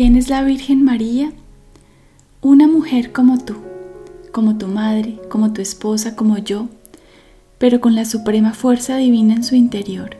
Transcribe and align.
¿Quién 0.00 0.16
es 0.16 0.30
la 0.30 0.42
Virgen 0.42 0.82
María? 0.82 1.30
Una 2.40 2.66
mujer 2.66 3.12
como 3.12 3.36
tú, 3.36 3.56
como 4.32 4.56
tu 4.56 4.66
madre, 4.66 5.20
como 5.28 5.52
tu 5.52 5.60
esposa, 5.60 6.16
como 6.16 6.38
yo, 6.38 6.70
pero 7.58 7.82
con 7.82 7.94
la 7.94 8.06
suprema 8.06 8.54
fuerza 8.54 8.96
divina 8.96 9.34
en 9.34 9.44
su 9.44 9.56
interior. 9.56 10.16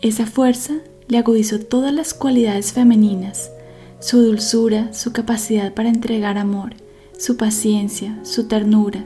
Esa 0.00 0.26
fuerza 0.26 0.74
le 1.08 1.18
agudizó 1.18 1.58
todas 1.58 1.92
las 1.92 2.14
cualidades 2.14 2.72
femeninas, 2.72 3.50
su 3.98 4.22
dulzura, 4.22 4.94
su 4.94 5.12
capacidad 5.12 5.74
para 5.74 5.88
entregar 5.88 6.38
amor, 6.38 6.74
su 7.18 7.36
paciencia, 7.36 8.16
su 8.22 8.46
ternura, 8.46 9.04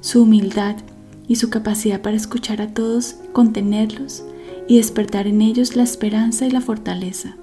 su 0.00 0.22
humildad 0.22 0.76
y 1.28 1.36
su 1.36 1.50
capacidad 1.50 2.00
para 2.00 2.16
escuchar 2.16 2.62
a 2.62 2.72
todos, 2.72 3.16
contenerlos 3.34 4.24
y 4.66 4.78
despertar 4.78 5.26
en 5.26 5.42
ellos 5.42 5.76
la 5.76 5.82
esperanza 5.82 6.46
y 6.46 6.50
la 6.50 6.62
fortaleza. 6.62 7.36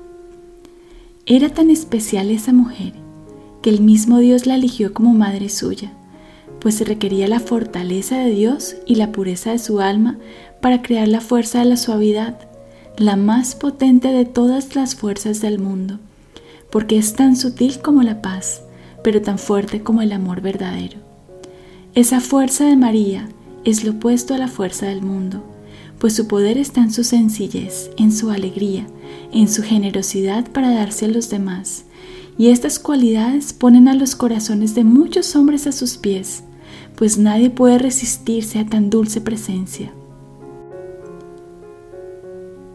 Era 1.25 1.47
tan 1.47 1.69
especial 1.69 2.29
esa 2.31 2.51
mujer 2.51 2.91
que 3.61 3.69
el 3.69 3.79
mismo 3.79 4.19
Dios 4.19 4.45
la 4.45 4.55
eligió 4.55 4.93
como 4.93 5.13
madre 5.13 5.47
suya, 5.47 5.93
pues 6.59 6.75
se 6.75 6.83
requería 6.83 7.29
la 7.29 7.39
fortaleza 7.39 8.17
de 8.17 8.31
Dios 8.31 8.75
y 8.85 8.95
la 8.95 9.13
pureza 9.13 9.51
de 9.51 9.59
su 9.59 9.79
alma 9.79 10.17
para 10.61 10.81
crear 10.81 11.07
la 11.07 11.21
fuerza 11.21 11.59
de 11.59 11.65
la 11.65 11.77
suavidad, 11.77 12.37
la 12.97 13.15
más 13.15 13.55
potente 13.55 14.09
de 14.09 14.25
todas 14.25 14.75
las 14.75 14.95
fuerzas 14.95 15.39
del 15.39 15.59
mundo, 15.59 15.97
porque 16.69 16.97
es 16.97 17.13
tan 17.13 17.37
sutil 17.37 17.79
como 17.79 18.03
la 18.03 18.21
paz, 18.21 18.63
pero 19.01 19.21
tan 19.21 19.39
fuerte 19.39 19.81
como 19.81 20.01
el 20.01 20.11
amor 20.11 20.41
verdadero. 20.41 20.97
Esa 21.95 22.19
fuerza 22.19 22.65
de 22.65 22.75
María 22.75 23.29
es 23.63 23.85
lo 23.85 23.91
opuesto 23.91 24.33
a 24.33 24.37
la 24.37 24.49
fuerza 24.49 24.87
del 24.87 25.01
mundo, 25.01 25.41
pues 26.03 26.15
su 26.15 26.27
poder 26.27 26.57
está 26.57 26.81
en 26.81 26.91
su 26.91 27.05
sencillez, 27.05 27.89
en 27.95 28.11
su 28.11 28.29
alegría, 28.29 28.85
en 29.31 29.47
su 29.47 29.63
generosidad 29.63 30.51
para 30.51 30.69
darse 30.69 31.05
a 31.05 31.07
los 31.07 31.29
demás, 31.29 31.85
y 32.37 32.49
estas 32.49 32.77
cualidades 32.77 33.53
ponen 33.53 33.87
a 33.87 33.93
los 33.93 34.13
corazones 34.13 34.75
de 34.75 34.83
muchos 34.83 35.33
hombres 35.37 35.65
a 35.65 35.71
sus 35.71 35.95
pies, 35.95 36.43
pues 36.97 37.17
nadie 37.17 37.49
puede 37.49 37.77
resistirse 37.77 38.59
a 38.59 38.65
tan 38.65 38.89
dulce 38.89 39.21
presencia. 39.21 39.93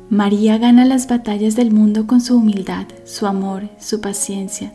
María 0.08 0.56
gana 0.56 0.86
las 0.86 1.06
batallas 1.06 1.54
del 1.54 1.70
mundo 1.70 2.06
con 2.06 2.22
su 2.22 2.34
humildad, 2.34 2.86
su 3.04 3.26
amor, 3.26 3.68
su 3.78 4.00
paciencia 4.00 4.72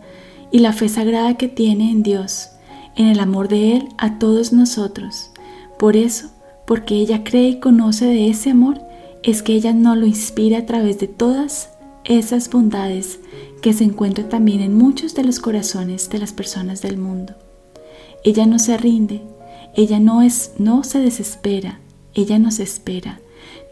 y 0.52 0.60
la 0.60 0.74
fe 0.74 0.90
sagrada 0.90 1.38
que 1.38 1.48
tiene 1.48 1.90
en 1.90 2.04
Dios, 2.04 2.50
en 2.96 3.08
el 3.08 3.20
amor 3.20 3.48
de 3.48 3.78
Él 3.78 3.90
a 3.98 4.20
todos 4.20 4.54
nosotros. 4.54 5.32
Por 5.80 5.98
eso, 5.98 6.30
porque 6.66 6.96
ella 6.96 7.24
cree 7.24 7.50
y 7.50 7.60
conoce 7.60 8.06
de 8.06 8.30
ese 8.30 8.52
amor, 8.52 8.82
es 9.24 9.42
que 9.42 9.54
ella 9.54 9.74
no 9.74 9.96
lo 9.96 10.06
inspira 10.06 10.60
a 10.60 10.66
través 10.66 11.00
de 11.00 11.08
todas 11.08 11.70
esas 12.04 12.50
bondades 12.50 13.20
que 13.62 13.74
se 13.74 13.86
encuentran 13.86 14.30
también 14.30 14.60
en 14.60 14.78
muchos 14.78 15.16
de 15.16 15.24
los 15.24 15.40
corazones 15.40 16.10
de 16.10 16.20
las 16.20 16.34
personas 16.34 16.82
del 16.82 16.98
mundo. 16.98 17.34
Ella 18.24 18.46
no 18.46 18.60
se 18.60 18.78
rinde, 18.78 19.22
ella 19.76 20.00
no 20.00 20.22
es 20.22 20.52
no 20.58 20.84
se 20.84 21.00
desespera, 21.00 21.80
ella 22.14 22.40
nos 22.40 22.60
espera, 22.60 23.22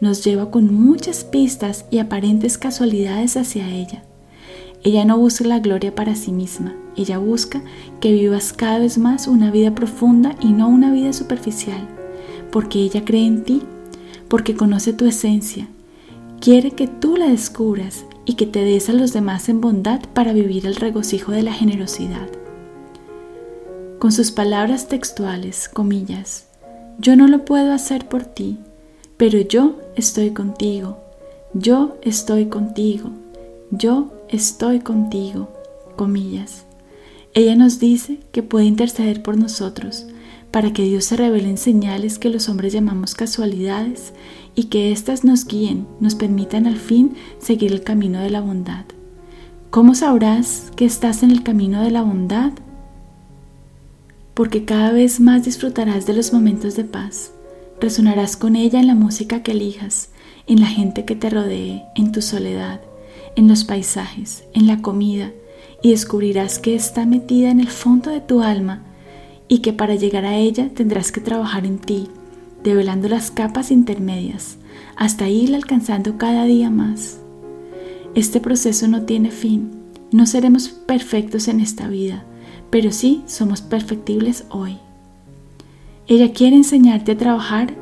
nos 0.00 0.24
lleva 0.24 0.50
con 0.50 0.74
muchas 0.74 1.24
pistas 1.24 1.84
y 1.90 1.98
aparentes 1.98 2.58
casualidades 2.58 3.36
hacia 3.36 3.68
ella. 3.68 4.02
Ella 4.82 5.04
no 5.04 5.16
busca 5.16 5.44
la 5.44 5.60
gloria 5.60 5.94
para 5.94 6.16
sí 6.16 6.32
misma, 6.32 6.74
ella 6.96 7.18
busca 7.18 7.62
que 8.00 8.12
vivas 8.12 8.52
cada 8.52 8.78
vez 8.78 8.98
más 8.98 9.28
una 9.28 9.50
vida 9.50 9.74
profunda 9.74 10.34
y 10.40 10.52
no 10.52 10.68
una 10.68 10.90
vida 10.90 11.12
superficial, 11.12 11.86
porque 12.52 12.78
ella 12.80 13.04
cree 13.04 13.26
en 13.26 13.42
ti, 13.42 13.62
porque 14.28 14.54
conoce 14.54 14.92
tu 14.92 15.06
esencia, 15.06 15.68
quiere 16.40 16.70
que 16.72 16.86
tú 16.86 17.16
la 17.16 17.28
descubras 17.28 18.04
y 18.24 18.34
que 18.34 18.46
te 18.46 18.62
des 18.62 18.88
a 18.88 18.92
los 18.92 19.12
demás 19.12 19.48
en 19.48 19.60
bondad 19.60 20.00
para 20.12 20.32
vivir 20.32 20.66
el 20.66 20.76
regocijo 20.76 21.32
de 21.32 21.42
la 21.42 21.52
generosidad. 21.52 22.28
Con 23.98 24.12
sus 24.12 24.30
palabras 24.30 24.88
textuales, 24.88 25.68
comillas, 25.68 26.46
yo 26.98 27.16
no 27.16 27.26
lo 27.26 27.44
puedo 27.44 27.72
hacer 27.72 28.08
por 28.08 28.24
ti, 28.24 28.58
pero 29.16 29.40
yo 29.40 29.78
estoy 29.96 30.30
contigo, 30.32 30.98
yo 31.54 31.96
estoy 32.02 32.46
contigo, 32.46 33.10
yo 33.70 34.12
estoy 34.28 34.80
contigo, 34.80 35.48
comillas. 35.96 36.64
Ella 37.34 37.56
nos 37.56 37.78
dice 37.78 38.18
que 38.30 38.42
puede 38.42 38.66
interceder 38.66 39.22
por 39.22 39.38
nosotros, 39.38 40.06
para 40.52 40.72
que 40.72 40.84
Dios 40.84 41.06
se 41.06 41.16
revele 41.16 41.48
en 41.48 41.56
señales 41.56 42.18
que 42.18 42.28
los 42.28 42.48
hombres 42.48 42.74
llamamos 42.74 43.14
casualidades 43.14 44.12
y 44.54 44.64
que 44.64 44.92
éstas 44.92 45.24
nos 45.24 45.46
guíen, 45.46 45.88
nos 45.98 46.14
permitan 46.14 46.66
al 46.66 46.76
fin 46.76 47.14
seguir 47.38 47.72
el 47.72 47.82
camino 47.82 48.20
de 48.20 48.30
la 48.30 48.42
bondad. 48.42 48.84
¿Cómo 49.70 49.94
sabrás 49.94 50.70
que 50.76 50.84
estás 50.84 51.22
en 51.22 51.30
el 51.30 51.42
camino 51.42 51.82
de 51.82 51.90
la 51.90 52.02
bondad? 52.02 52.52
Porque 54.34 54.66
cada 54.66 54.92
vez 54.92 55.20
más 55.20 55.44
disfrutarás 55.44 56.04
de 56.04 56.12
los 56.12 56.34
momentos 56.34 56.76
de 56.76 56.84
paz, 56.84 57.32
resonarás 57.80 58.36
con 58.36 58.54
ella 58.54 58.78
en 58.78 58.86
la 58.86 58.94
música 58.94 59.42
que 59.42 59.52
elijas, 59.52 60.10
en 60.46 60.60
la 60.60 60.66
gente 60.66 61.06
que 61.06 61.16
te 61.16 61.30
rodee, 61.30 61.82
en 61.96 62.12
tu 62.12 62.20
soledad, 62.20 62.82
en 63.36 63.48
los 63.48 63.64
paisajes, 63.64 64.44
en 64.52 64.66
la 64.66 64.82
comida, 64.82 65.30
y 65.82 65.92
descubrirás 65.92 66.58
que 66.58 66.74
está 66.74 67.06
metida 67.06 67.50
en 67.50 67.58
el 67.58 67.68
fondo 67.68 68.10
de 68.10 68.20
tu 68.20 68.42
alma 68.42 68.82
y 69.52 69.58
que 69.58 69.74
para 69.74 69.96
llegar 69.96 70.24
a 70.24 70.38
ella 70.38 70.70
tendrás 70.70 71.12
que 71.12 71.20
trabajar 71.20 71.66
en 71.66 71.76
ti, 71.76 72.08
develando 72.64 73.06
las 73.10 73.30
capas 73.30 73.70
intermedias, 73.70 74.56
hasta 74.96 75.28
ir 75.28 75.54
alcanzando 75.54 76.16
cada 76.16 76.46
día 76.46 76.70
más. 76.70 77.20
Este 78.14 78.40
proceso 78.40 78.88
no 78.88 79.02
tiene 79.02 79.30
fin, 79.30 79.70
no 80.10 80.24
seremos 80.24 80.70
perfectos 80.70 81.48
en 81.48 81.60
esta 81.60 81.86
vida, 81.86 82.24
pero 82.70 82.92
sí 82.92 83.24
somos 83.26 83.60
perfectibles 83.60 84.44
hoy. 84.48 84.78
Ella 86.08 86.32
quiere 86.32 86.56
enseñarte 86.56 87.12
a 87.12 87.18
trabajar 87.18 87.74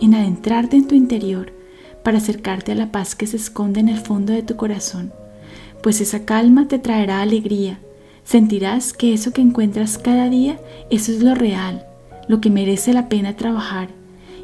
en 0.00 0.14
adentrarte 0.14 0.76
en 0.76 0.86
tu 0.86 0.94
interior 0.94 1.52
para 2.04 2.18
acercarte 2.18 2.70
a 2.70 2.76
la 2.76 2.92
paz 2.92 3.16
que 3.16 3.26
se 3.26 3.36
esconde 3.36 3.80
en 3.80 3.88
el 3.88 3.98
fondo 3.98 4.32
de 4.32 4.44
tu 4.44 4.54
corazón, 4.54 5.12
pues 5.82 6.00
esa 6.00 6.24
calma 6.24 6.68
te 6.68 6.78
traerá 6.78 7.20
alegría, 7.20 7.80
Sentirás 8.30 8.92
que 8.92 9.12
eso 9.12 9.32
que 9.32 9.40
encuentras 9.40 9.98
cada 9.98 10.30
día, 10.30 10.60
eso 10.88 11.10
es 11.10 11.20
lo 11.20 11.34
real, 11.34 11.84
lo 12.28 12.40
que 12.40 12.48
merece 12.48 12.92
la 12.92 13.08
pena 13.08 13.34
trabajar 13.34 13.88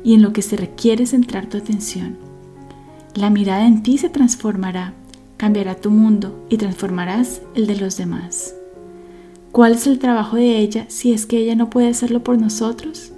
y 0.03 0.15
en 0.15 0.23
lo 0.23 0.33
que 0.33 0.43
se 0.43 0.57
requiere 0.57 1.07
centrar 1.07 1.47
tu 1.47 1.57
atención. 1.57 2.19
La 3.15 3.31
mirada 3.31 3.65
en 3.65 3.85
ti 3.85 3.97
se 3.97 4.09
transformará, 4.09 4.93
cambiará 5.37 5.77
tu 5.77 5.93
mundo 5.93 6.45
y 6.49 6.57
transformarás 6.57 7.43
el 7.55 7.69
de 7.69 7.77
los 7.77 7.97
demás. 7.97 8.57
¿Cuál 9.53 9.75
es 9.75 9.87
el 9.87 10.01
trabajo 10.01 10.35
de 10.35 10.59
ella 10.59 10.87
si 10.89 11.13
es 11.13 11.25
que 11.25 11.39
ella 11.39 11.55
no 11.55 11.71
puede 11.71 11.87
hacerlo 11.87 12.25
por 12.25 12.41
nosotros? 12.41 13.13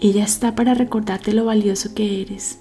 Ella 0.00 0.24
está 0.24 0.56
para 0.56 0.74
recordarte 0.74 1.32
lo 1.32 1.44
valioso 1.44 1.94
que 1.94 2.20
eres, 2.20 2.58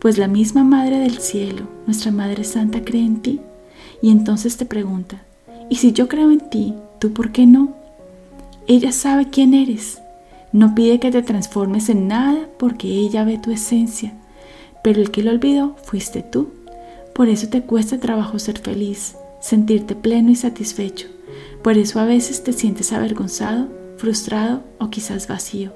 pues 0.00 0.18
la 0.18 0.26
misma 0.26 0.64
Madre 0.64 0.98
del 0.98 1.18
Cielo, 1.18 1.68
nuestra 1.86 2.10
Madre 2.10 2.42
Santa, 2.42 2.82
cree 2.82 3.04
en 3.04 3.22
ti 3.22 3.40
y 4.02 4.10
entonces 4.10 4.56
te 4.56 4.66
pregunta, 4.66 5.22
y 5.70 5.76
si 5.76 5.92
yo 5.92 6.08
creo 6.08 6.32
en 6.32 6.40
ti, 6.40 6.74
¿tú 6.98 7.12
por 7.12 7.30
qué 7.30 7.46
no? 7.46 7.72
Ella 8.66 8.90
sabe 8.90 9.30
quién 9.30 9.54
eres. 9.54 10.02
No 10.52 10.74
pide 10.74 10.98
que 10.98 11.12
te 11.12 11.22
transformes 11.22 11.88
en 11.88 12.08
nada 12.08 12.48
porque 12.58 12.88
ella 12.88 13.22
ve 13.22 13.38
tu 13.38 13.52
esencia. 13.52 14.12
Pero 14.82 15.00
el 15.00 15.12
que 15.12 15.22
lo 15.22 15.30
olvidó 15.30 15.76
fuiste 15.84 16.22
tú. 16.22 16.50
Por 17.14 17.28
eso 17.28 17.48
te 17.48 17.62
cuesta 17.62 17.98
trabajo 17.98 18.40
ser 18.40 18.58
feliz, 18.58 19.14
sentirte 19.40 19.94
pleno 19.94 20.30
y 20.30 20.36
satisfecho. 20.36 21.06
Por 21.62 21.78
eso 21.78 22.00
a 22.00 22.04
veces 22.04 22.42
te 22.42 22.52
sientes 22.52 22.92
avergonzado, 22.92 23.68
frustrado 23.96 24.64
o 24.78 24.90
quizás 24.90 25.28
vacío. 25.28 25.72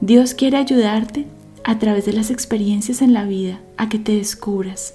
Dios 0.00 0.34
quiere 0.34 0.56
ayudarte 0.56 1.26
a 1.64 1.80
través 1.80 2.04
de 2.04 2.12
las 2.12 2.30
experiencias 2.30 3.02
en 3.02 3.12
la 3.12 3.24
vida 3.24 3.60
a 3.76 3.88
que 3.88 3.98
te 3.98 4.14
descubras 4.14 4.94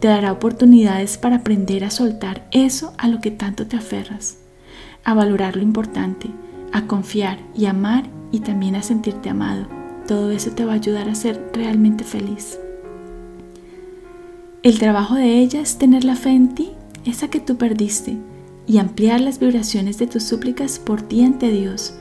te 0.00 0.08
dará 0.08 0.32
oportunidades 0.32 1.18
para 1.18 1.36
aprender 1.36 1.84
a 1.84 1.90
soltar 1.90 2.46
eso 2.50 2.92
a 2.98 3.08
lo 3.08 3.20
que 3.20 3.30
tanto 3.30 3.66
te 3.66 3.76
aferras, 3.76 4.38
a 5.04 5.14
valorar 5.14 5.56
lo 5.56 5.62
importante, 5.62 6.28
a 6.72 6.86
confiar 6.86 7.38
y 7.54 7.66
amar 7.66 8.04
y 8.32 8.40
también 8.40 8.74
a 8.74 8.82
sentirte 8.82 9.30
amado. 9.30 9.66
Todo 10.06 10.30
eso 10.30 10.50
te 10.50 10.64
va 10.64 10.72
a 10.72 10.76
ayudar 10.76 11.08
a 11.08 11.14
ser 11.14 11.50
realmente 11.52 12.04
feliz. 12.04 12.58
El 14.62 14.78
trabajo 14.78 15.14
de 15.14 15.38
ella 15.38 15.60
es 15.60 15.78
tener 15.78 16.04
la 16.04 16.16
fe 16.16 16.30
en 16.30 16.54
ti, 16.54 16.72
esa 17.04 17.28
que 17.28 17.40
tú 17.40 17.56
perdiste, 17.56 18.16
y 18.66 18.78
ampliar 18.78 19.20
las 19.20 19.38
vibraciones 19.38 19.96
de 19.98 20.08
tus 20.08 20.24
súplicas 20.24 20.78
por 20.78 21.02
ti 21.02 21.24
ante 21.24 21.50
Dios, 21.50 21.94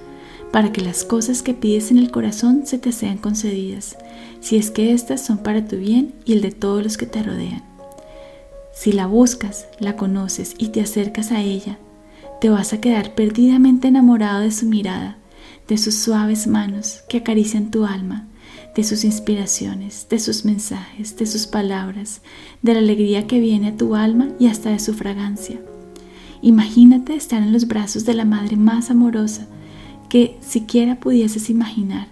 para 0.51 0.71
que 0.71 0.81
las 0.81 1.03
cosas 1.03 1.44
que 1.44 1.53
pides 1.53 1.91
en 1.91 2.00
el 2.00 2.12
corazón 2.12 2.65
se 2.65 2.80
te 2.80 2.91
sean 2.91 3.18
concedidas, 3.18 3.98
si 4.39 4.57
es 4.57 4.71
que 4.71 4.94
éstas 4.94 5.21
son 5.21 5.39
para 5.39 5.68
tu 5.68 5.77
bien 5.77 6.13
y 6.25 6.33
el 6.33 6.41
de 6.41 6.51
todos 6.51 6.83
los 6.83 6.98
que 6.98 7.06
te 7.06 7.21
rodean. 7.21 7.75
Si 8.75 8.92
la 8.92 9.07
buscas, 9.07 9.68
la 9.80 9.95
conoces 9.95 10.54
y 10.57 10.68
te 10.68 10.81
acercas 10.81 11.31
a 11.31 11.42
ella, 11.42 11.80
te 12.42 12.50
vas 12.50 12.74
a 12.74 12.81
quedar 12.81 13.16
perdidamente 13.16 13.88
enamorado 13.88 14.42
de 14.42 14.51
su 14.51 14.66
mirada, 14.66 15.18
de 15.69 15.77
sus 15.77 15.95
suaves 15.95 16.45
manos 16.45 17.00
que 17.07 17.19
acarician 17.19 17.72
tu 17.72 17.86
alma, 17.86 18.27
de 18.75 18.83
sus 18.83 19.06
inspiraciones, 19.06 20.07
de 20.10 20.19
sus 20.19 20.44
mensajes, 20.44 21.16
de 21.16 21.25
sus 21.25 21.48
palabras, 21.48 22.22
de 22.62 22.74
la 22.74 22.80
alegría 22.80 23.27
que 23.27 23.39
viene 23.39 23.69
a 23.69 23.77
tu 23.77 23.95
alma 23.95 24.27
y 24.39 24.48
hasta 24.48 24.72
de 24.72 24.80
su 24.80 24.94
fragancia. 24.94 25.57
Imagínate 26.42 27.16
estar 27.16 27.42
en 27.42 27.54
los 27.54 27.68
brazos 27.68 28.06
de 28.06 28.13
la 28.13 28.25
madre 28.25 28.57
más 28.57 28.92
amorosa 28.92 29.48
que 30.10 30.38
siquiera 30.42 31.00
pudieses 31.00 31.50
imaginar, 31.50 32.10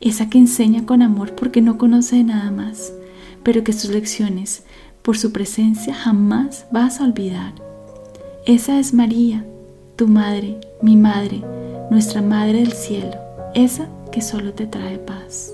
esa 0.00 0.28
que 0.28 0.38
enseña 0.38 0.84
con 0.84 1.00
amor 1.00 1.36
porque 1.36 1.60
no 1.60 1.78
conoce 1.78 2.24
nada 2.24 2.50
más, 2.50 2.92
pero 3.44 3.62
que 3.62 3.72
sus 3.72 3.90
lecciones, 3.90 4.64
por 5.02 5.18
su 5.18 5.32
presencia, 5.32 5.94
jamás 5.94 6.66
vas 6.70 7.00
a 7.00 7.04
olvidar. 7.04 7.52
Esa 8.46 8.78
es 8.78 8.94
María, 8.94 9.44
tu 9.96 10.08
madre, 10.08 10.58
mi 10.80 10.96
madre, 10.96 11.42
nuestra 11.90 12.22
Madre 12.22 12.60
del 12.60 12.72
Cielo, 12.72 13.16
esa 13.54 13.88
que 14.10 14.22
solo 14.22 14.52
te 14.52 14.66
trae 14.66 14.98
paz. 14.98 15.52